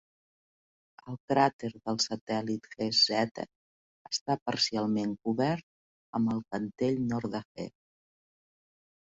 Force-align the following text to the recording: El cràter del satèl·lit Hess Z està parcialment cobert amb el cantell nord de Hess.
El 1.11 1.17
cràter 1.31 1.69
del 1.73 1.99
satèl·lit 2.05 2.65
Hess 2.85 3.03
Z 3.13 3.45
està 4.11 4.39
parcialment 4.51 5.15
cobert 5.29 5.69
amb 6.21 6.35
el 6.37 6.43
cantell 6.57 6.99
nord 7.13 7.33
de 7.37 7.45
Hess. 7.47 7.77